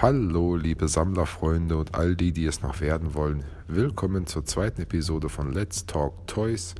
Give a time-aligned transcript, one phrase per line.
[0.00, 3.42] Hallo, liebe Sammlerfreunde und all die, die es noch werden wollen.
[3.66, 6.76] Willkommen zur zweiten Episode von Let's Talk Toys.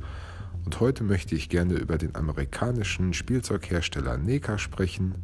[0.63, 5.15] Und heute möchte ich gerne über den amerikanischen Spielzeughersteller NECA sprechen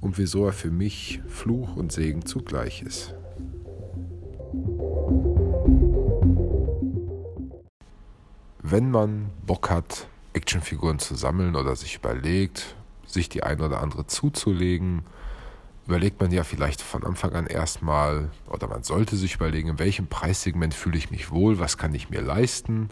[0.00, 3.12] und wieso er für mich Fluch und Segen zugleich ist.
[8.62, 12.74] Wenn man Bock hat, Actionfiguren zu sammeln oder sich überlegt,
[13.06, 15.02] sich die ein oder andere zuzulegen,
[15.86, 20.06] überlegt man ja vielleicht von Anfang an erstmal, oder man sollte sich überlegen, in welchem
[20.06, 22.88] Preissegment fühle ich mich wohl, was kann ich mir leisten.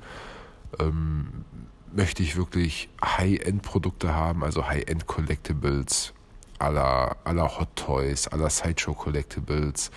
[0.78, 1.44] Ähm,
[1.92, 6.12] möchte ich wirklich High-End-Produkte haben, also High-End-Collectibles
[6.58, 9.90] aller, aller Hot Toys, aller Sideshow Collectibles,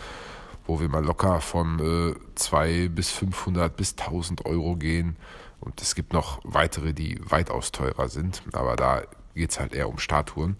[0.66, 5.17] wo wir mal locker von äh, 2 bis 500 bis 1000 Euro gehen.
[5.59, 9.03] Und es gibt noch weitere, die weitaus teurer sind, aber da
[9.36, 10.58] geht es halt eher um Statuen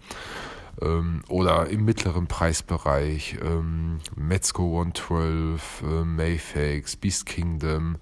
[0.80, 7.96] ähm, oder im mittleren Preisbereich ähm, Metzco 112, äh, Mayfax, Beast Kingdom,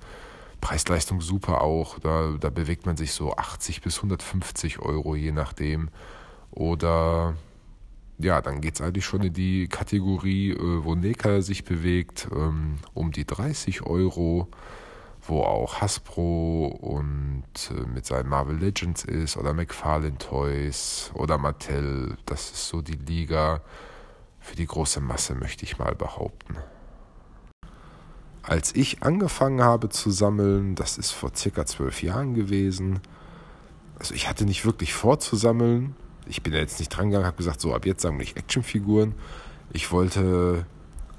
[0.60, 5.90] Preis-Leistung super auch, da, da bewegt man sich so 80 bis 150 Euro je nachdem.
[6.50, 7.34] Oder
[8.18, 12.78] ja, dann geht es eigentlich schon in die Kategorie, äh, wo Neka sich bewegt, ähm,
[12.94, 14.48] um die 30 Euro
[15.26, 22.16] wo auch Hasbro und äh, mit seinen Marvel Legends ist oder McFarlane Toys oder Mattel.
[22.26, 23.60] Das ist so die Liga
[24.40, 26.56] für die große Masse, möchte ich mal behaupten.
[28.42, 33.00] Als ich angefangen habe zu sammeln, das ist vor circa zwölf Jahren gewesen,
[33.98, 35.96] also ich hatte nicht wirklich vor zu sammeln.
[36.26, 39.14] Ich bin ja jetzt nicht dran gegangen, habe gesagt, so ab jetzt sammle ich Actionfiguren.
[39.72, 40.66] Ich wollte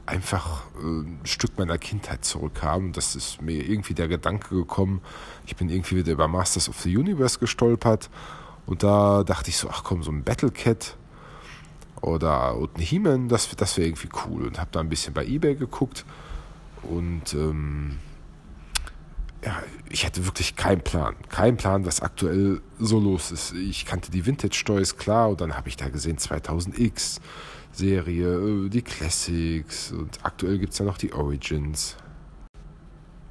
[0.05, 2.91] einfach äh, ein Stück meiner Kindheit zurückhaben.
[2.93, 5.01] Das ist mir irgendwie der Gedanke gekommen.
[5.45, 8.09] Ich bin irgendwie wieder über Masters of the Universe gestolpert
[8.65, 10.95] und da dachte ich so, ach komm, so ein Battle Cat
[12.01, 15.55] oder ein He-Man, das, das wäre irgendwie cool und habe da ein bisschen bei eBay
[15.55, 16.05] geguckt
[16.83, 17.97] und ähm,
[19.45, 21.15] ja, ich hatte wirklich keinen Plan.
[21.29, 23.53] Keinen Plan, was aktuell so los ist.
[23.53, 27.19] Ich kannte die Vintage-Toys, klar, und dann habe ich da gesehen 2000X,
[27.71, 31.95] Serie, äh, die Classics und aktuell gibt es ja noch die Origins.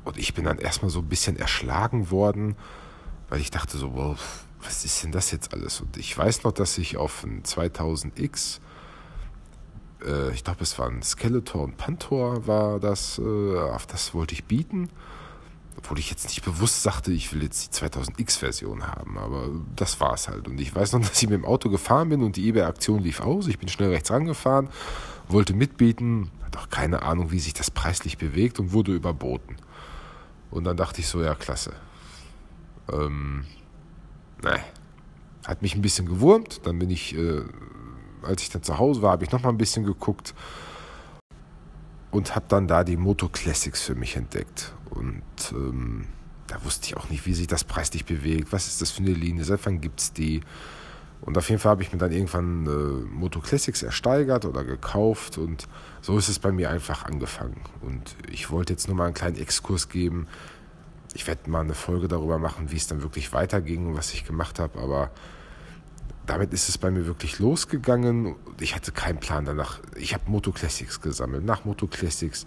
[0.05, 2.57] Und ich bin dann erstmal so ein bisschen erschlagen worden,
[3.29, 4.19] weil ich dachte so, wow,
[4.63, 5.81] was ist denn das jetzt alles?
[5.81, 8.61] Und ich weiß noch, dass ich auf ein 2000X,
[10.07, 14.35] äh, ich glaube es war ein Skeletor und Pantor war das, äh, auf das wollte
[14.35, 14.91] ich bieten
[15.77, 20.15] obwohl ich jetzt nicht bewusst sagte, ich will jetzt die 2000X-Version haben, aber das war
[20.15, 20.49] es halt.
[20.49, 23.21] Und ich weiß noch, dass ich mit dem Auto gefahren bin und die eBay-Aktion lief
[23.21, 23.47] aus.
[23.49, 24.69] Ich bin schnell rechts rangefahren,
[25.29, 29.57] wollte mitbieten, hatte auch keine Ahnung, wie sich das preislich bewegt und wurde überboten.
[30.51, 31.73] Und dann dachte ich so, ja, klasse.
[32.93, 33.45] Ähm,
[34.43, 34.61] ne.
[35.47, 36.61] Hat mich ein bisschen gewurmt.
[36.65, 37.43] Dann bin ich, äh,
[38.23, 40.35] als ich dann zu Hause war, habe ich nochmal ein bisschen geguckt
[42.15, 44.73] und habe dann da die Moto Classics für mich entdeckt.
[44.94, 45.22] Und
[45.53, 46.06] ähm,
[46.47, 49.12] da wusste ich auch nicht, wie sich das preislich bewegt, was ist das für eine
[49.12, 50.41] Linie, seit wann gibt es die.
[51.21, 55.38] Und auf jeden Fall habe ich mir dann irgendwann äh, Moto Classics ersteigert oder gekauft
[55.38, 55.66] und
[56.03, 57.62] so ist es bei mir einfach angefangen.
[57.81, 60.27] Und ich wollte jetzt nur mal einen kleinen Exkurs geben.
[61.15, 64.26] Ich werde mal eine Folge darüber machen, wie es dann wirklich weiterging und was ich
[64.26, 65.11] gemacht habe, aber
[66.26, 68.37] damit ist es bei mir wirklich losgegangen.
[68.61, 69.81] Ich hatte keinen Plan danach.
[69.97, 71.44] Ich habe Moto Classics gesammelt.
[71.44, 72.47] Nach Moto Classics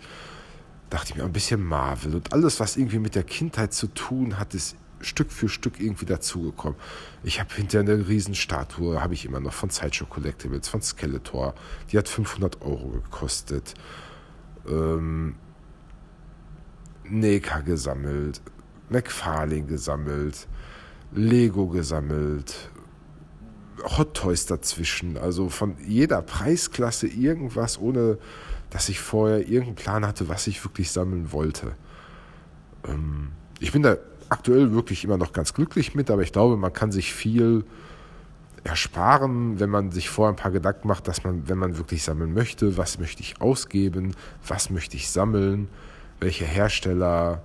[0.89, 4.39] dachte ich mir ein bisschen Marvel und alles, was irgendwie mit der Kindheit zu tun
[4.39, 6.77] hat, ist Stück für Stück irgendwie dazugekommen.
[7.23, 11.53] Ich habe hinter eine Riesenstatue, habe ich immer noch von Sideshow Collectibles, von Skeletor.
[11.91, 13.75] Die hat 500 Euro gekostet.
[14.67, 15.35] Ähm,
[17.03, 18.41] Neka gesammelt,
[18.89, 20.47] McFarlane gesammelt,
[21.13, 22.71] Lego gesammelt,
[23.97, 25.17] Hot Toys dazwischen.
[25.17, 28.17] Also von jeder Preisklasse irgendwas, ohne
[28.77, 31.71] dass ich vorher irgendeinen Plan hatte, was ich wirklich sammeln wollte.
[32.87, 33.29] Ähm,
[33.59, 33.97] ich bin da
[34.29, 37.65] aktuell wirklich immer noch ganz glücklich mit, aber ich glaube, man kann sich viel
[38.63, 42.35] ersparen, wenn man sich vorher ein paar Gedanken macht, dass man, wenn man wirklich sammeln
[42.35, 44.15] möchte, was möchte ich ausgeben,
[44.45, 45.69] was möchte ich sammeln,
[46.19, 47.41] welche Hersteller,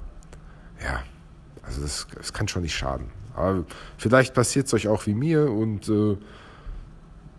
[0.84, 1.02] ja,
[1.62, 3.06] also das, das kann schon nicht schaden.
[3.34, 3.64] Aber
[3.96, 6.18] vielleicht passiert es euch auch wie mir und äh,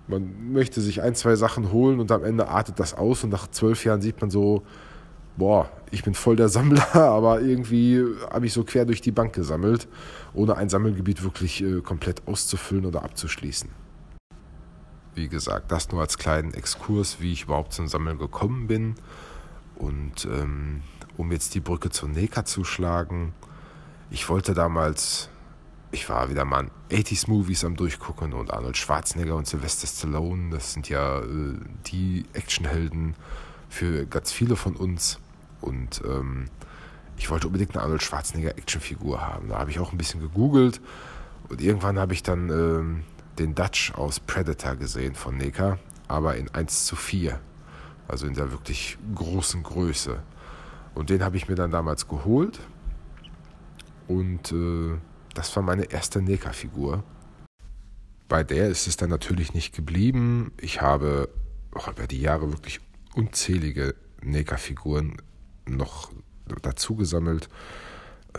[0.08, 3.50] man möchte sich ein, zwei Sachen holen und am Ende artet das aus und nach
[3.50, 4.64] zwölf Jahren sieht man so,
[5.38, 9.34] boah, ich bin voll der Sammler, aber irgendwie habe ich so quer durch die Bank
[9.34, 9.88] gesammelt,
[10.34, 13.70] ohne ein Sammelgebiet wirklich äh, komplett auszufüllen oder abzuschließen.
[15.16, 18.96] Wie gesagt, das nur als kleinen Exkurs, wie ich überhaupt zum Sammeln gekommen bin.
[19.76, 20.82] Und ähm,
[21.18, 23.34] um jetzt die Brücke zur Neka zu schlagen,
[24.10, 25.30] ich wollte damals
[25.94, 30.74] ich war wieder mal 80s Movies am Durchgucken und Arnold Schwarzenegger und Sylvester Stallone, das
[30.74, 31.56] sind ja äh,
[31.86, 33.16] die Actionhelden
[33.70, 35.20] für ganz viele von uns.
[35.62, 36.46] Und ähm,
[37.16, 39.50] ich wollte unbedingt eine Arnold Schwarzenegger Actionfigur haben.
[39.50, 40.82] Da habe ich auch ein bisschen gegoogelt
[41.50, 43.04] und irgendwann habe ich dann ähm,
[43.38, 47.40] den Dutch aus Predator gesehen von NECA, aber in 1 zu 4,
[48.08, 50.24] also in der wirklich großen Größe.
[50.96, 52.60] Und den habe ich mir dann damals geholt
[54.08, 54.98] und äh,
[55.34, 57.04] das war meine erste NECA-Figur.
[58.28, 60.52] Bei der ist es dann natürlich nicht geblieben.
[60.60, 61.30] Ich habe
[61.72, 62.80] auch über die Jahre wirklich
[63.16, 65.18] unzählige NECA-Figuren
[65.68, 66.12] noch
[66.62, 67.50] dazu gesammelt.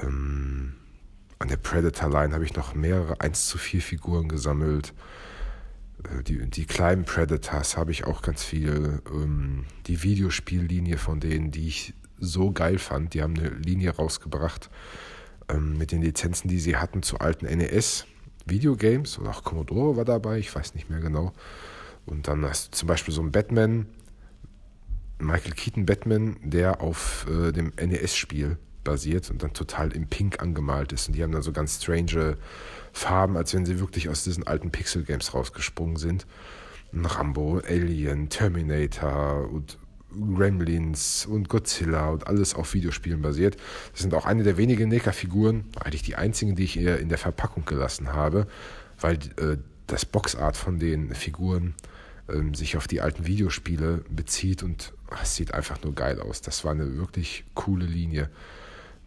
[0.01, 0.75] Ähm,
[1.39, 4.95] an der Predator-Line habe ich noch mehrere 1 zu 4 Figuren gesammelt.
[6.05, 9.03] Äh, die, die kleinen Predators habe ich auch ganz viel.
[9.11, 14.71] Ähm, die Videospiellinie von denen, die ich so geil fand, die haben eine Linie rausgebracht
[15.49, 18.07] ähm, mit den Lizenzen, die sie hatten zu alten NES.
[18.47, 21.33] Videogames oder auch Commodore war dabei, ich weiß nicht mehr genau.
[22.07, 23.87] Und dann hast du zum Beispiel so einen Batman,
[25.19, 30.93] Michael Keaton Batman, der auf äh, dem NES-Spiel basiert und dann total im Pink angemalt
[30.93, 31.09] ist.
[31.09, 32.37] Und die haben dann so ganz strange
[32.93, 36.27] Farben, als wenn sie wirklich aus diesen alten Pixel-Games rausgesprungen sind.
[36.93, 39.79] Rambo, Alien, Terminator und
[40.37, 43.57] Gremlins und Godzilla und alles auf Videospielen basiert.
[43.93, 47.65] Das sind auch eine der wenigen NECA-Figuren, eigentlich die einzigen, die ich in der Verpackung
[47.65, 48.47] gelassen habe,
[49.01, 49.57] weil äh,
[49.87, 51.75] das Boxart von den Figuren
[52.29, 56.41] äh, sich auf die alten Videospiele bezieht und es sieht einfach nur geil aus.
[56.41, 58.31] Das war eine wirklich coole Linie.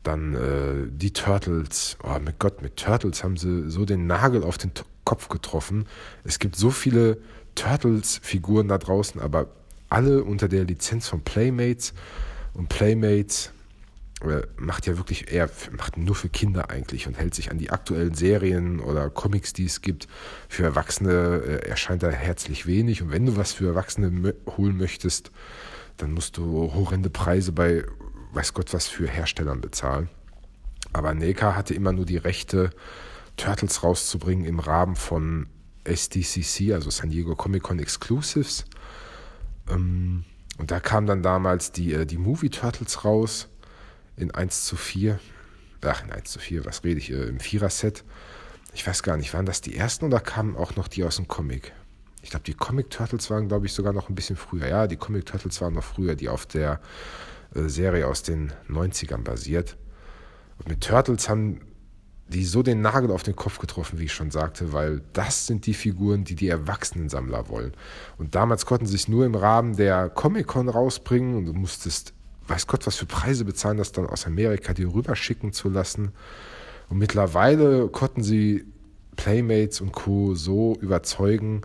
[0.03, 1.97] Dann äh, die Turtles.
[2.03, 4.71] Oh mein Gott, mit Turtles haben sie so den Nagel auf den
[5.03, 5.87] Kopf getroffen.
[6.23, 7.17] Es gibt so viele
[7.55, 9.47] Turtles-Figuren da draußen, aber
[9.89, 11.93] alle unter der Lizenz von Playmates.
[12.53, 13.51] Und Playmates
[14.21, 17.69] äh, macht ja wirklich eher, macht nur für Kinder eigentlich und hält sich an die
[17.69, 20.07] aktuellen Serien oder Comics, die es gibt.
[20.49, 23.01] Für Erwachsene äh, erscheint da herzlich wenig.
[23.01, 25.31] Und wenn du was für Erwachsene holen möchtest,
[25.97, 27.83] dann musst du horrende Preise bei
[28.33, 30.09] weiß Gott was für Herstellern bezahlen.
[30.93, 32.69] Aber NECA hatte immer nur die Rechte,
[33.35, 35.47] Turtles rauszubringen im Rahmen von
[35.83, 38.65] SDCC, also San Diego Comic Con Exclusives.
[39.69, 40.23] Ähm,
[40.57, 43.47] und da kamen dann damals die, äh, die Movie Turtles raus
[44.15, 45.19] in 1 zu 4.
[45.81, 48.03] Ach, in 1 zu 4, was rede ich, äh, im Vierer-Set.
[48.73, 51.27] Ich weiß gar nicht, waren das die ersten oder kamen auch noch die aus dem
[51.27, 51.73] Comic?
[52.21, 54.67] Ich glaube, die Comic Turtles waren, glaube ich, sogar noch ein bisschen früher.
[54.67, 56.81] Ja, die Comic Turtles waren noch früher, die auf der
[57.55, 59.77] äh, Serie aus den 90ern basiert.
[60.57, 61.61] Und mit Turtles haben
[62.29, 65.65] die so den Nagel auf den Kopf getroffen, wie ich schon sagte, weil das sind
[65.65, 67.73] die Figuren, die die Erwachsenensammler wollen.
[68.17, 72.13] Und damals konnten sie sich nur im Rahmen der Comic-Con rausbringen und du musstest,
[72.47, 76.11] weiß Gott, was für Preise bezahlen, das dann aus Amerika dir rüberschicken zu lassen.
[76.89, 78.65] Und mittlerweile konnten sie
[79.15, 80.35] Playmates und Co.
[80.35, 81.61] so überzeugen,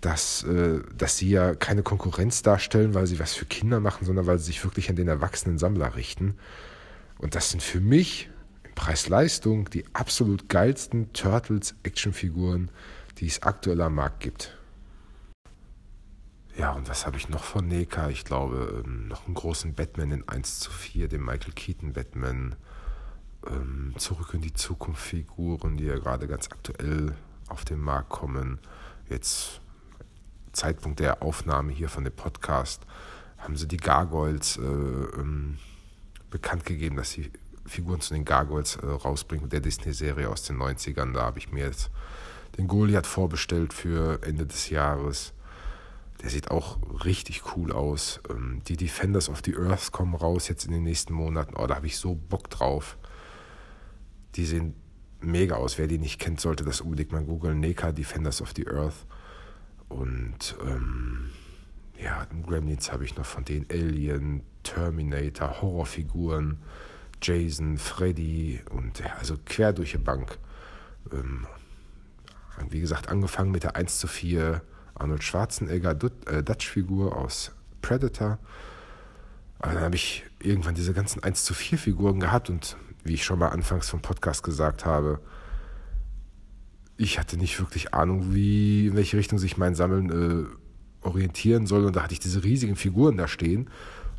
[0.00, 4.26] dass, äh, dass sie ja keine Konkurrenz darstellen, weil sie was für Kinder machen, sondern
[4.26, 6.34] weil sie sich wirklich an den erwachsenen Sammler richten.
[7.18, 8.30] Und das sind für mich
[8.76, 12.70] Preis-Leistung die absolut geilsten Turtles-Actionfiguren,
[13.18, 14.56] die es aktuell am Markt gibt.
[16.56, 18.08] Ja, und was habe ich noch von NECA?
[18.08, 22.54] Ich glaube, ähm, noch einen großen Batman in 1 zu 4, den Michael Keaton Batman.
[23.46, 27.14] Ähm, zurück in die Zukunft Figuren, die ja gerade ganz aktuell
[27.48, 28.58] auf den Markt kommen.
[29.08, 29.60] Jetzt
[30.52, 32.86] Zeitpunkt der Aufnahme hier von dem Podcast
[33.38, 35.58] haben sie die Gargoyles äh, ähm,
[36.30, 37.30] bekannt gegeben, dass sie
[37.66, 41.12] Figuren zu den Gargoyles äh, rausbringen, der Disney-Serie aus den 90ern.
[41.12, 41.90] Da habe ich mir jetzt
[42.56, 45.32] den Goliath vorbestellt für Ende des Jahres.
[46.22, 48.20] Der sieht auch richtig cool aus.
[48.30, 51.54] Ähm, die Defenders of the Earth kommen raus jetzt in den nächsten Monaten.
[51.56, 52.96] Oh, da habe ich so Bock drauf.
[54.34, 54.74] Die sehen
[55.20, 55.78] mega aus.
[55.78, 57.60] Wer die nicht kennt, sollte das unbedingt mal googeln.
[57.60, 59.06] NECA Defenders of the Earth.
[59.88, 61.30] Und ähm,
[62.02, 66.58] ja, Gremlins habe ich noch von den Alien, Terminator, Horrorfiguren,
[67.26, 70.38] Jason, Freddy und also quer durch die Bank.
[71.12, 71.46] Ähm,
[72.70, 74.62] wie gesagt, angefangen mit der 1 zu 4
[74.94, 77.52] Arnold Schwarzenegger äh, Dutch-Figur aus
[77.82, 78.38] Predator.
[79.58, 83.24] Aber dann habe ich irgendwann diese ganzen 1 zu 4 Figuren gehabt und wie ich
[83.24, 85.20] schon mal anfangs vom Podcast gesagt habe,
[86.96, 91.84] ich hatte nicht wirklich Ahnung, wie, in welche Richtung sich mein Sammeln äh, orientieren soll.
[91.84, 93.68] Und da hatte ich diese riesigen Figuren da stehen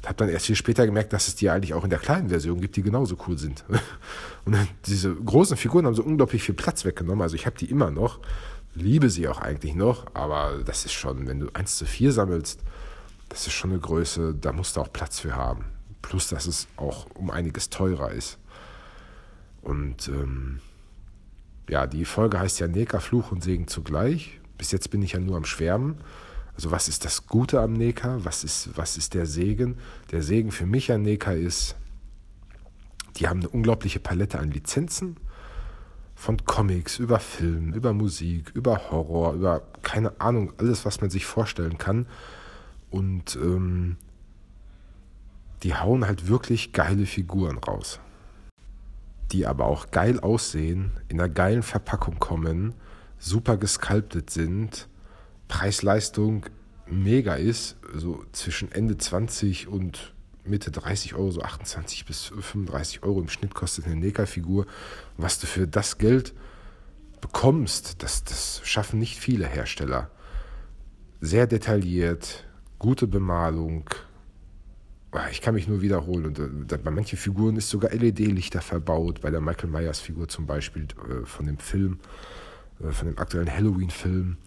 [0.06, 2.62] habe dann erst viel später gemerkt, dass es die eigentlich auch in der kleinen Version
[2.62, 3.66] gibt, die genauso cool sind.
[4.46, 7.22] Und diese großen Figuren haben so unglaublich viel Platz weggenommen.
[7.22, 8.20] Also ich habe die immer noch,
[8.76, 12.62] liebe sie auch eigentlich noch, aber das ist schon, wenn du 1 zu 4 sammelst,
[13.30, 15.66] das ist schon eine Größe, da musst du auch Platz für haben.
[16.02, 18.38] Plus, dass es auch um einiges teurer ist.
[19.62, 20.60] Und ähm,
[21.70, 24.40] ja, die Folge heißt ja Neka, Fluch und Segen zugleich.
[24.58, 25.98] Bis jetzt bin ich ja nur am Schwärmen.
[26.58, 28.18] Also was ist das Gute am NECA?
[28.26, 29.78] Was ist, was ist der Segen?
[30.12, 31.76] Der Segen für mich an NECA ist,
[33.18, 35.18] die haben eine unglaubliche Palette an Lizenzen.
[36.16, 41.28] Von Comics, über Film, über Musik, über Horror, über keine Ahnung, alles, was man sich
[41.28, 42.08] vorstellen kann.
[42.90, 43.98] Und ähm,
[45.62, 48.00] die hauen halt wirklich geile Figuren raus.
[49.32, 52.74] Die aber auch geil aussehen, in einer geilen Verpackung kommen,
[53.20, 54.88] super gesculptet sind,
[55.48, 56.46] Preis-Leistung
[56.86, 60.14] mega ist, so zwischen Ende 20 und
[60.46, 64.66] Mitte 30 Euro, so 28 bis 35 Euro im Schnitt kostet eine NECA-Figur.
[65.18, 66.34] Was du für das Geld
[67.22, 70.10] bekommst, das, das schaffen nicht viele Hersteller.
[71.20, 72.46] Sehr detailliert,
[72.80, 73.90] gute Bemalung.
[75.12, 76.28] Ah, ich kann mich nur wiederholen.
[76.28, 79.22] Und äh, bei manchen Figuren ist sogar LED-Lichter verbaut.
[79.22, 82.00] Bei der Michael Myers Figur zum Beispiel äh, von dem Film,
[82.80, 84.38] äh, von dem aktuellen Halloween-Film.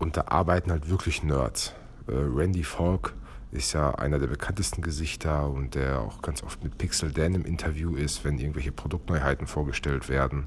[0.00, 1.74] Und da arbeiten halt wirklich Nerds.
[2.08, 3.14] Randy Falk
[3.52, 7.44] ist ja einer der bekanntesten Gesichter und der auch ganz oft mit Pixel Dan im
[7.44, 10.46] Interview ist, wenn irgendwelche Produktneuheiten vorgestellt werden.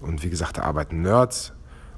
[0.00, 1.52] Und wie gesagt, da arbeiten Nerds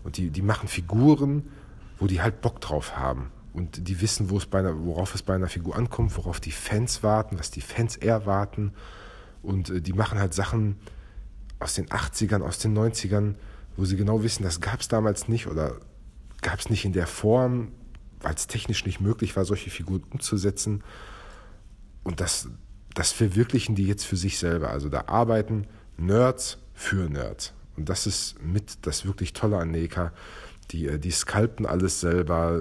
[0.04, 1.50] und die, die machen Figuren,
[1.98, 3.30] wo die halt Bock drauf haben.
[3.54, 6.52] Und die wissen, wo es bei einer, worauf es bei einer Figur ankommt, worauf die
[6.52, 8.72] Fans warten, was die Fans erwarten.
[9.42, 10.76] Und äh, die machen halt Sachen
[11.60, 13.34] aus den 80ern, aus den 90ern,
[13.76, 15.76] wo sie genau wissen, das gab es damals nicht oder
[16.42, 17.72] gab es nicht in der Form,
[18.20, 20.82] weil es technisch nicht möglich war, solche Figuren umzusetzen.
[22.04, 22.48] Und das,
[22.94, 24.70] das verwirklichen die jetzt für sich selber.
[24.70, 25.66] Also da arbeiten
[25.96, 27.52] Nerds für Nerds.
[27.76, 30.12] Und das ist mit das wirklich Tolle an NECA.
[30.70, 32.60] Die, äh, die sculpten alles selber.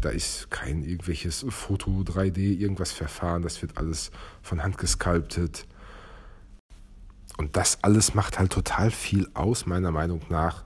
[0.00, 3.42] Da ist kein irgendwelches Foto, 3D, irgendwas Verfahren.
[3.42, 4.10] Das wird alles
[4.42, 5.66] von Hand gesculptet.
[7.36, 10.64] Und das alles macht halt total viel aus, meiner Meinung nach,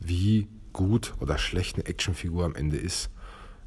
[0.00, 3.10] wie gut oder schlecht eine Actionfigur am Ende ist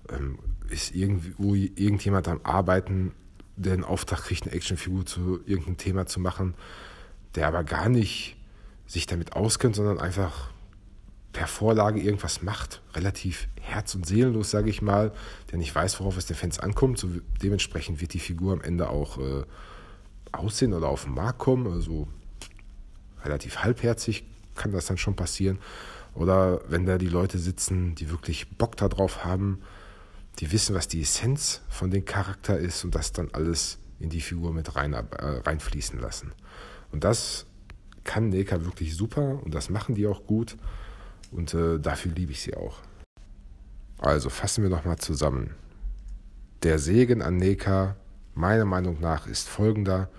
[0.10, 0.40] ähm,
[0.70, 3.14] ist irgendwo irgendjemand am Arbeiten,
[3.56, 6.56] der einen Auftrag kriegt, eine Actionfigur zu irgendeinem Thema zu machen,
[7.36, 8.38] der aber gar nicht
[8.88, 10.50] sich damit auskennt, sondern einfach
[11.34, 15.14] per Vorlage irgendwas macht, relativ herz- und seelenlos, sage ich mal,
[15.52, 16.98] der nicht weiß, worauf es den Fans ankommt.
[16.98, 17.08] So
[17.42, 19.44] dementsprechend wird die Figur am Ende auch äh,
[20.34, 21.72] aussehen oder auf den Markt kommen.
[21.72, 22.08] Also
[23.24, 25.60] relativ halbherzig kann das dann schon passieren.
[26.14, 29.62] Oder wenn da die Leute sitzen, die wirklich Bock darauf haben,
[30.40, 34.22] die wissen, was die Essenz von dem Charakter ist und das dann alles in die
[34.22, 35.02] Figur mit rein, äh,
[35.46, 36.34] reinfließen lassen.
[36.92, 37.46] Und das
[38.04, 40.58] kann Neka wirklich super und das machen die auch gut
[41.32, 42.80] und äh, dafür liebe ich sie auch.
[44.00, 45.56] Also fassen wir nochmal zusammen.
[46.64, 47.96] Der Segen an Neka,
[48.34, 50.10] meiner Meinung nach, ist folgender.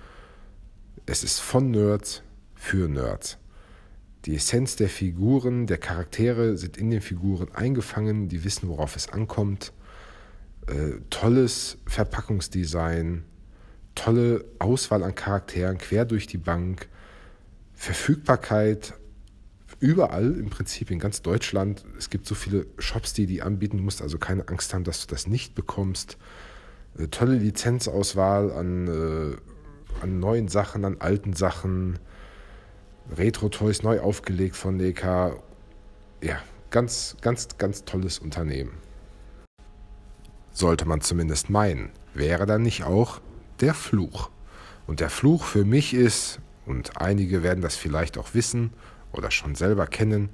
[1.06, 2.22] Es ist von Nerds
[2.54, 3.38] für Nerds.
[4.24, 9.08] Die Essenz der Figuren, der Charaktere sind in den Figuren eingefangen, die wissen, worauf es
[9.08, 9.72] ankommt.
[10.68, 13.24] Äh, tolles Verpackungsdesign,
[13.96, 16.88] tolle Auswahl an Charakteren quer durch die Bank,
[17.74, 18.94] Verfügbarkeit
[19.80, 21.84] überall im Prinzip in ganz Deutschland.
[21.98, 23.78] Es gibt so viele Shops, die die anbieten.
[23.78, 26.16] Du musst also keine Angst haben, dass du das nicht bekommst.
[26.96, 29.36] Äh, tolle Lizenzauswahl an, äh,
[30.00, 31.98] an neuen Sachen, an alten Sachen.
[33.16, 35.36] Retro-Toys neu aufgelegt von Leka.
[36.22, 36.38] Ja,
[36.70, 38.72] ganz, ganz, ganz tolles Unternehmen
[40.52, 43.20] sollte man zumindest meinen, wäre dann nicht auch
[43.60, 44.30] der Fluch.
[44.86, 48.72] Und der Fluch für mich ist, und einige werden das vielleicht auch wissen
[49.12, 50.30] oder schon selber kennen,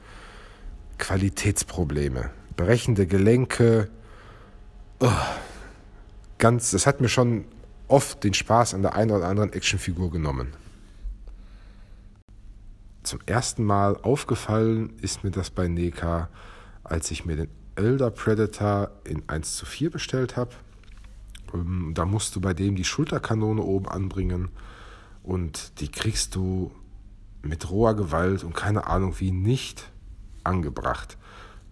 [0.99, 3.89] Qualitätsprobleme, brechende Gelenke.
[5.01, 5.11] Oh,
[6.39, 7.45] ganz, das hat mir schon
[7.87, 10.53] oft den Spaß an der einen oder anderen Actionfigur genommen.
[13.09, 16.29] Zum ersten Mal aufgefallen ist mir das bei Neka,
[16.85, 20.51] als ich mir den Elder Predator in 1 zu 4 bestellt habe.
[21.55, 24.51] Ähm, da musst du bei dem die Schulterkanone oben anbringen
[25.23, 26.71] und die kriegst du
[27.41, 29.91] mit roher Gewalt und keine Ahnung wie nicht
[30.45, 31.17] angebracht.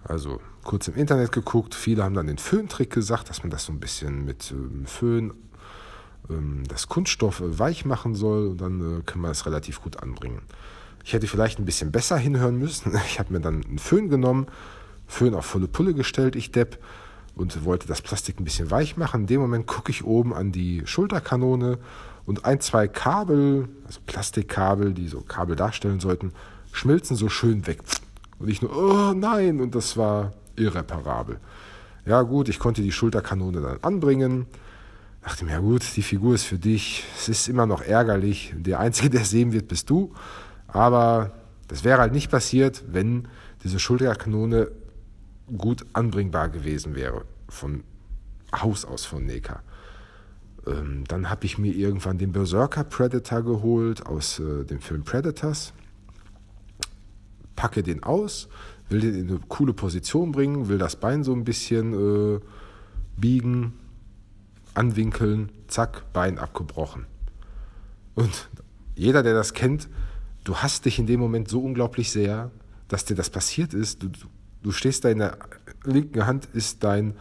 [0.05, 3.75] Also kurz im Internet geguckt, viele haben dann den Föhntrick gesagt, dass man das so
[3.75, 5.35] ein bisschen mit ähm, Föhn
[6.31, 10.40] ähm, das Kunststoff äh, weich machen soll und dann kann man das relativ gut anbringen.
[11.06, 12.92] Ich hätte vielleicht ein bisschen besser hinhören müssen.
[13.06, 14.48] Ich habe mir dann einen Föhn genommen,
[15.06, 16.78] Föhn auf volle Pulle gestellt, ich Depp,
[17.36, 19.20] und wollte das Plastik ein bisschen weich machen.
[19.20, 21.78] In dem Moment gucke ich oben an die Schulterkanone
[22.25, 26.32] und ein, zwei Kabel, also Plastikkabel, die so Kabel darstellen sollten,
[26.72, 27.84] schmilzen so schön weg.
[28.40, 31.38] Und ich nur, oh nein, und das war irreparabel.
[32.04, 34.46] Ja gut, ich konnte die Schulterkanone dann anbringen.
[35.22, 37.04] Dachte mir, ja gut, die Figur ist für dich.
[37.16, 38.54] Es ist immer noch ärgerlich.
[38.56, 40.12] Der Einzige, der sehen wird, bist du.
[40.76, 41.33] Aber
[41.68, 43.28] das wäre halt nicht passiert, wenn
[43.64, 44.71] diese Schulterkanone
[45.56, 47.83] gut anbringbar gewesen wäre, von
[48.54, 49.62] Haus aus von Neka.
[50.66, 55.73] Ähm, dann habe ich mir irgendwann den Berserker Predator geholt aus äh, dem Film Predators.
[57.54, 58.50] Packe den aus,
[58.90, 61.95] will den in eine coole Position bringen, will das Bein so ein bisschen
[62.35, 62.40] äh,
[63.16, 63.73] biegen,
[64.75, 67.06] anwinkeln, zack, Bein abgebrochen.
[68.14, 68.50] Und
[68.95, 69.88] jeder, der das kennt,
[70.47, 72.50] du hast dich in dem Moment so unglaublich sehr,
[72.88, 74.03] dass dir das passiert ist.
[74.03, 74.09] Du,
[74.62, 75.37] du stehst da in der
[75.85, 77.15] linken Hand, ist dein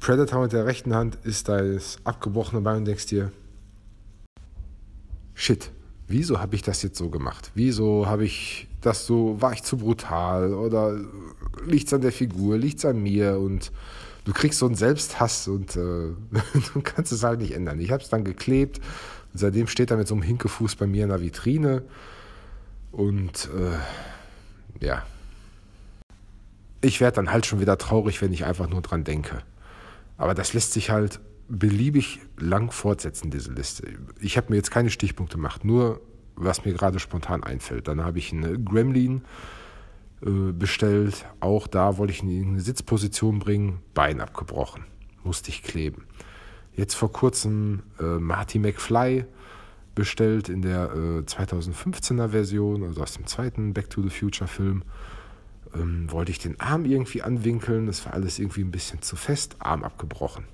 [0.00, 3.30] Predator mit der rechten Hand, ist dein abgebrochene Bein und denkst dir,
[5.34, 5.70] shit,
[6.08, 7.52] wieso habe ich das jetzt so gemacht?
[7.54, 10.98] Wieso habe ich das so, war ich zu brutal oder
[11.64, 13.70] liegt es an der Figur, liegt es an mir und
[14.24, 15.78] du kriegst so einen Selbsthass und äh,
[16.74, 17.78] du kannst es halt nicht ändern.
[17.78, 18.80] Ich habe es dann geklebt
[19.32, 21.84] und seitdem steht er mit so einem Hinkefuß bei mir in der Vitrine
[22.96, 25.02] und äh, ja.
[26.80, 29.42] Ich werde dann halt schon wieder traurig, wenn ich einfach nur dran denke.
[30.16, 33.86] Aber das lässt sich halt beliebig lang fortsetzen, diese Liste.
[34.18, 36.00] Ich habe mir jetzt keine Stichpunkte gemacht, nur
[36.36, 37.86] was mir gerade spontan einfällt.
[37.86, 39.22] Dann habe ich eine Gremlin
[40.22, 41.26] äh, bestellt.
[41.40, 43.80] Auch da wollte ich ihn in eine Sitzposition bringen.
[43.92, 44.84] Bein abgebrochen.
[45.22, 46.06] Musste ich kleben.
[46.72, 49.26] Jetzt vor kurzem äh, Marty McFly
[49.96, 54.84] bestellt in der äh, 2015er Version, also aus dem zweiten Back to the Future Film.
[55.74, 57.86] Ähm, wollte ich den Arm irgendwie anwinkeln.
[57.86, 59.56] Das war alles irgendwie ein bisschen zu fest.
[59.58, 60.44] Arm abgebrochen.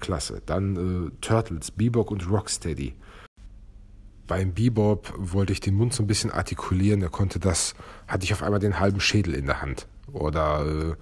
[0.00, 0.42] Klasse.
[0.44, 2.94] Dann äh, Turtles, Bebop und Rocksteady.
[4.26, 7.02] Beim Bebop wollte ich den Mund so ein bisschen artikulieren.
[7.02, 7.74] Er konnte das,
[8.08, 9.86] hatte ich auf einmal den halben Schädel in der Hand.
[10.12, 10.94] Oder äh,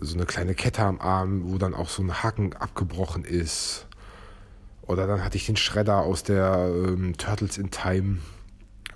[0.00, 3.86] so eine kleine Kette am Arm, wo dann auch so ein Haken abgebrochen ist.
[4.86, 8.18] Oder dann hatte ich den Schredder aus der ähm, Turtles in Time,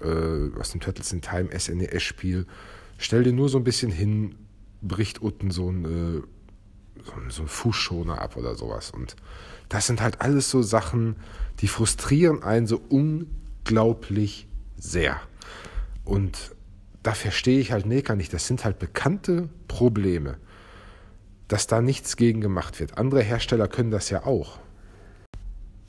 [0.02, 2.46] äh, aus dem Turtles in Time SNES-Spiel.
[2.98, 4.34] Stell dir nur so ein bisschen hin,
[4.82, 8.90] bricht unten so ein, äh, so, so ein Fußschoner ab oder sowas.
[8.90, 9.16] Und
[9.68, 11.16] das sind halt alles so Sachen,
[11.60, 14.46] die frustrieren einen so unglaublich
[14.76, 15.20] sehr.
[16.04, 16.54] Und
[17.02, 18.32] da verstehe ich halt Neka nicht.
[18.34, 20.36] Das sind halt bekannte Probleme,
[21.48, 22.98] dass da nichts gegen gemacht wird.
[22.98, 24.58] Andere Hersteller können das ja auch.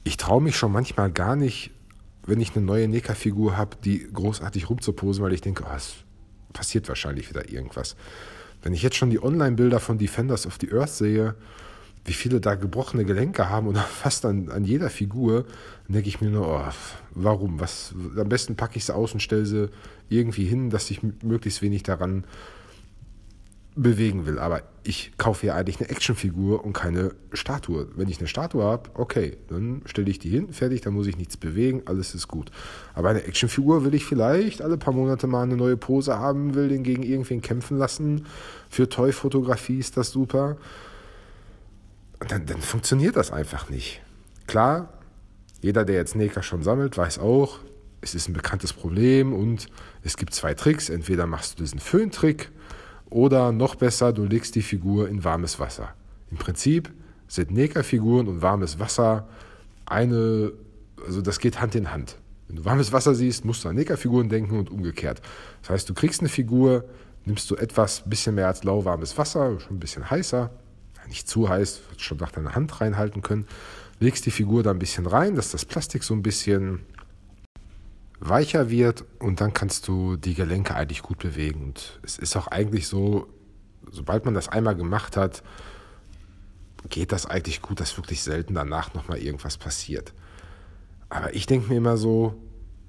[0.04, 1.72] Ich traue mich schon manchmal gar nicht,
[2.26, 5.96] wenn ich eine neue Neka-Figur habe, die großartig rumzuposen, weil ich denke, oh, es
[6.54, 7.96] passiert wahrscheinlich wieder irgendwas.
[8.62, 11.36] Wenn ich jetzt schon die Online-Bilder von Defenders of the Earth sehe,
[12.06, 15.46] wie viele da gebrochene Gelenke haben oder fast an, an jeder Figur,
[15.88, 16.72] dann denke ich mir nur, oh,
[17.12, 17.60] warum?
[17.60, 19.70] Was, am besten packe ich sie aus und stelle sie
[20.10, 22.26] irgendwie hin, dass ich möglichst wenig daran
[23.82, 24.40] bewegen will.
[24.40, 27.88] Aber ich kaufe ja eigentlich eine Actionfigur und keine Statue.
[27.96, 31.18] Wenn ich eine Statue habe, okay, dann stelle ich die hin, fertig, dann muss ich
[31.18, 32.52] nichts bewegen, alles ist gut.
[32.94, 36.70] Aber eine Actionfigur will ich vielleicht alle paar Monate mal eine neue Pose haben, will
[36.70, 38.26] den gegen irgendwen kämpfen lassen.
[38.70, 40.58] Für Toy-Fotografie ist das super.
[42.28, 44.02] Dann, dann funktioniert das einfach nicht.
[44.48, 44.94] Klar,
[45.62, 47.60] jeder, der jetzt Neka schon sammelt, weiß auch,
[48.02, 49.68] es ist ein bekanntes Problem und
[50.04, 50.90] es gibt zwei Tricks.
[50.90, 52.50] Entweder machst du diesen Föhntrick
[53.10, 55.94] oder noch besser, du legst die Figur in warmes Wasser.
[56.32, 56.92] Im Prinzip
[57.28, 59.28] sind Neka-Figuren und warmes Wasser
[59.86, 60.52] eine,
[61.06, 62.18] also das geht Hand in Hand.
[62.48, 65.22] Wenn du warmes Wasser siehst, musst du an Neka-Figuren denken und umgekehrt.
[65.62, 66.86] Das heißt, du kriegst eine Figur,
[67.26, 70.50] nimmst du etwas, bisschen mehr als lauwarmes Wasser, schon ein bisschen heißer,
[71.08, 73.46] nicht zu heiß, schon nach deiner Hand reinhalten können,
[74.00, 76.82] legst die Figur da ein bisschen rein, dass das Plastik so ein bisschen
[78.20, 81.64] weicher wird und dann kannst du die Gelenke eigentlich gut bewegen.
[81.64, 83.28] Und es ist auch eigentlich so,
[83.90, 85.44] sobald man das einmal gemacht hat,
[86.90, 90.14] geht das eigentlich gut, dass wirklich selten danach nochmal irgendwas passiert.
[91.10, 92.36] Aber ich denke mir immer so,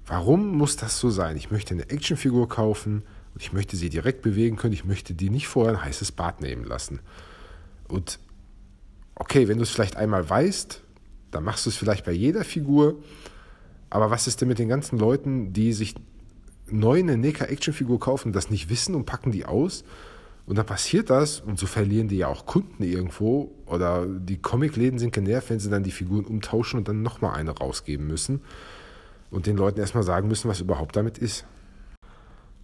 [0.06, 1.36] warum muss das so sein?
[1.36, 4.74] Ich möchte eine Actionfigur kaufen und ich möchte sie direkt bewegen können.
[4.74, 7.00] Ich möchte die nicht vorher ein heißes Bad nehmen lassen.
[7.88, 8.18] Und
[9.14, 10.82] okay, wenn du es vielleicht einmal weißt,
[11.30, 13.02] dann machst du es vielleicht bei jeder Figur.
[13.90, 15.96] Aber was ist denn mit den ganzen Leuten, die sich
[16.68, 19.84] neu eine NECA-Actionfigur kaufen und das nicht wissen und packen die aus?
[20.46, 24.98] Und dann passiert das und so verlieren die ja auch Kunden irgendwo oder die Comicläden
[24.98, 28.40] sind genervt, wenn sie dann die Figuren umtauschen und dann nochmal eine rausgeben müssen
[29.30, 31.44] und den Leuten erstmal sagen müssen, was überhaupt damit ist.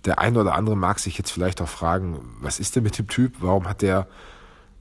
[0.04, 3.08] Der eine oder andere mag sich jetzt vielleicht auch fragen, was ist denn mit dem
[3.08, 3.34] Typ?
[3.40, 4.08] Warum hat der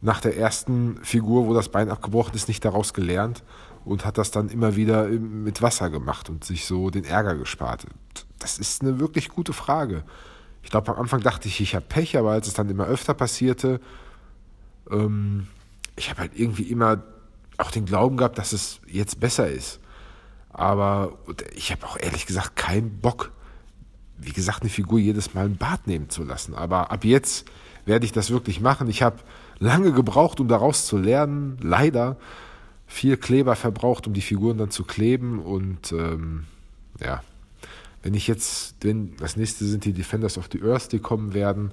[0.02, 3.44] nach der ersten Figur, wo das Bein abgebrochen ist, nicht daraus gelernt
[3.86, 7.86] und hat das dann immer wieder mit Wasser gemacht und sich so den Ärger gespart.
[8.40, 10.04] Das ist eine wirklich gute Frage.
[10.64, 13.14] Ich glaube, am Anfang dachte ich, ich habe Pech, aber als es dann immer öfter
[13.14, 13.80] passierte,
[14.90, 15.48] ähm,
[15.96, 17.04] ich habe halt irgendwie immer
[17.58, 19.80] auch den Glauben gehabt, dass es jetzt besser ist.
[20.52, 21.18] Aber
[21.56, 23.32] ich habe auch ehrlich gesagt keinen Bock,
[24.18, 26.56] wie gesagt, eine Figur jedes Mal ein Bad nehmen zu lassen.
[26.56, 27.46] Aber ab jetzt
[27.86, 28.90] werde ich das wirklich machen.
[28.90, 29.18] Ich habe
[29.60, 31.58] lange gebraucht, um daraus zu lernen.
[31.62, 32.18] Leider
[32.88, 35.40] viel Kleber verbraucht, um die Figuren dann zu kleben.
[35.40, 36.46] Und ähm,
[37.00, 37.22] ja,
[38.04, 41.72] wenn ich jetzt, denn das nächste sind die Defenders of the Earth, die kommen werden.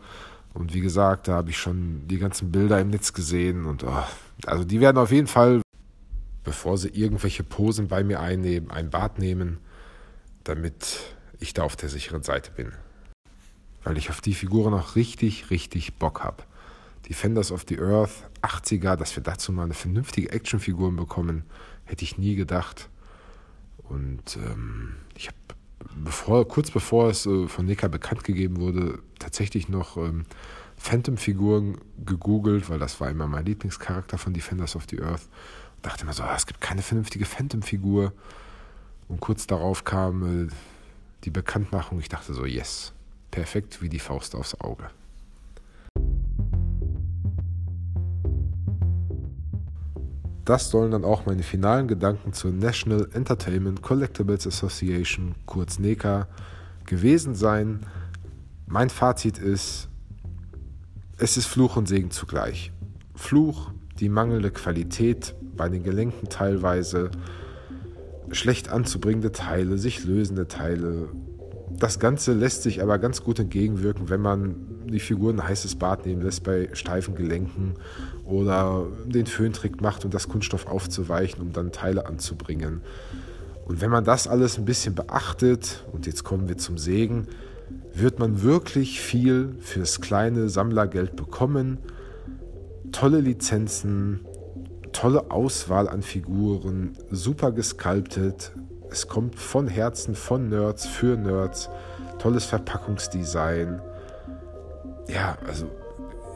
[0.54, 3.64] Und wie gesagt, da habe ich schon die ganzen Bilder im Netz gesehen.
[3.64, 4.04] Und oh,
[4.46, 5.62] also die werden auf jeden Fall,
[6.44, 9.58] bevor sie irgendwelche Posen bei mir einnehmen, ein Bad nehmen,
[10.44, 11.00] damit
[11.38, 12.72] ich da auf der sicheren Seite bin.
[13.84, 16.44] Weil ich auf die Figuren auch richtig, richtig Bock habe.
[17.08, 21.44] Defenders of the Earth, 80er, dass wir dazu mal eine vernünftige Actionfigur bekommen,
[21.84, 22.88] hätte ich nie gedacht.
[23.88, 25.36] Und ähm, ich habe
[25.96, 30.24] bevor, kurz bevor es äh, von Nika bekannt gegeben wurde, tatsächlich noch ähm,
[30.76, 35.28] Phantom-Figuren gegoogelt, weil das war immer mein Lieblingscharakter von Defenders of the Earth.
[35.76, 38.12] Und dachte mir so, ah, es gibt keine vernünftige Phantom-Figur.
[39.08, 40.50] Und kurz darauf kam äh,
[41.24, 41.98] die Bekanntmachung.
[42.00, 42.92] Ich dachte so, yes,
[43.30, 44.90] perfekt wie die Faust aufs Auge.
[50.44, 56.26] Das sollen dann auch meine finalen Gedanken zur National Entertainment Collectibles Association, kurz NECA,
[56.84, 57.80] gewesen sein.
[58.66, 59.88] Mein Fazit ist,
[61.16, 62.72] es ist Fluch und Segen zugleich.
[63.14, 67.12] Fluch, die mangelnde Qualität bei den Gelenken teilweise,
[68.32, 71.08] schlecht anzubringende Teile, sich lösende Teile.
[71.70, 74.56] Das Ganze lässt sich aber ganz gut entgegenwirken, wenn man
[74.88, 77.74] die Figuren ein heißes Bad nehmen lässt bei steifen Gelenken
[78.24, 82.82] oder den Föhntrick macht, um das Kunststoff aufzuweichen, um dann Teile anzubringen.
[83.64, 87.28] Und wenn man das alles ein bisschen beachtet, und jetzt kommen wir zum Segen,
[87.94, 91.78] wird man wirklich viel fürs kleine Sammlergeld bekommen.
[92.90, 94.20] Tolle Lizenzen,
[94.92, 98.52] tolle Auswahl an Figuren, super gesculptet.
[98.90, 101.70] Es kommt von Herzen, von Nerds, für Nerds.
[102.18, 103.80] Tolles Verpackungsdesign.
[105.08, 105.70] Ja, also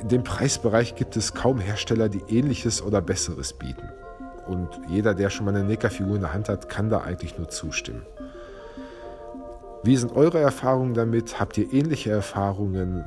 [0.00, 3.88] in dem Preisbereich gibt es kaum Hersteller, die ähnliches oder besseres bieten.
[4.46, 7.48] Und jeder, der schon mal eine NECA-Figur in der Hand hat, kann da eigentlich nur
[7.48, 8.02] zustimmen.
[9.82, 11.40] Wie sind eure Erfahrungen damit?
[11.40, 13.04] Habt ihr ähnliche Erfahrungen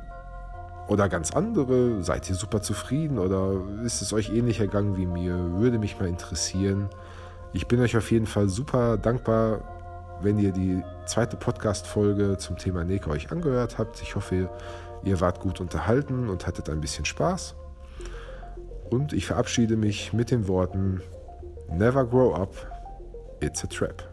[0.88, 2.02] oder ganz andere?
[2.02, 3.52] Seid ihr super zufrieden oder
[3.84, 5.36] ist es euch ähnlich ergangen wie mir?
[5.58, 6.88] Würde mich mal interessieren.
[7.52, 9.60] Ich bin euch auf jeden Fall super dankbar,
[10.22, 14.00] wenn ihr die zweite Podcast-Folge zum Thema NECA euch angehört habt.
[14.02, 14.48] Ich hoffe,
[15.02, 17.54] Ihr wart gut unterhalten und hattet ein bisschen Spaß.
[18.90, 21.00] Und ich verabschiede mich mit den Worten
[21.70, 22.54] Never grow up,
[23.40, 24.09] it's a trap.